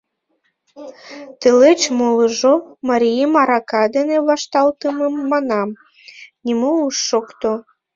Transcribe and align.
Тылеч 1.39 1.81
молыжо, 1.99 2.53
марийым 2.87 3.33
арака 3.41 3.83
дене 3.95 4.17
вашталтымым 4.27 5.15
манам, 5.31 5.69
нимо 6.45 6.69
ыш 6.87 6.97
шокто. 7.09 7.51